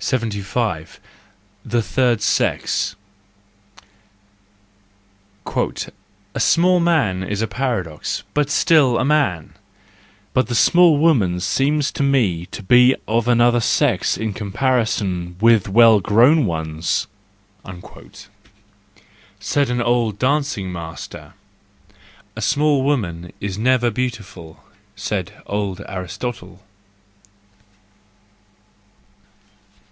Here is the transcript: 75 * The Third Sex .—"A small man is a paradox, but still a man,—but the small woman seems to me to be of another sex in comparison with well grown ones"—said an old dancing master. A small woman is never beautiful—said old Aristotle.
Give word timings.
75 0.00 1.00
* 1.36 1.64
The 1.64 1.80
Third 1.80 2.20
Sex 2.20 2.94
.—"A 5.46 5.94
small 6.40 6.78
man 6.78 7.22
is 7.22 7.40
a 7.40 7.46
paradox, 7.46 8.22
but 8.34 8.50
still 8.50 8.98
a 8.98 9.04
man,—but 9.06 10.46
the 10.46 10.54
small 10.54 10.98
woman 10.98 11.40
seems 11.40 11.90
to 11.92 12.02
me 12.02 12.44
to 12.50 12.62
be 12.62 12.94
of 13.08 13.26
another 13.26 13.60
sex 13.60 14.18
in 14.18 14.34
comparison 14.34 15.36
with 15.40 15.70
well 15.70 16.00
grown 16.00 16.44
ones"—said 16.44 17.06
an 19.70 19.80
old 19.80 20.18
dancing 20.18 20.70
master. 20.70 21.32
A 22.36 22.42
small 22.42 22.82
woman 22.82 23.32
is 23.40 23.56
never 23.56 23.90
beautiful—said 23.90 25.32
old 25.46 25.80
Aristotle. 25.88 26.60